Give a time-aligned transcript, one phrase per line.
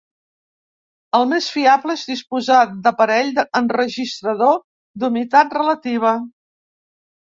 [1.17, 3.31] El més fiable és disposar d’aparell
[3.63, 6.21] enregistrador d’humitat relativa.